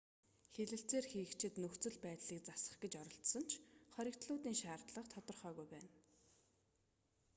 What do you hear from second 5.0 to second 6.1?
тодорхойгүй байна